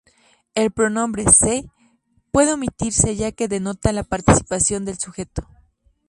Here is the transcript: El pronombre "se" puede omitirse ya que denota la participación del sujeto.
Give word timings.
El 0.55 0.71
pronombre 0.71 1.25
"se" 1.31 1.69
puede 2.31 2.53
omitirse 2.53 3.15
ya 3.15 3.31
que 3.31 3.47
denota 3.47 3.91
la 3.93 4.01
participación 4.03 4.83
del 4.83 4.97
sujeto. 4.97 5.47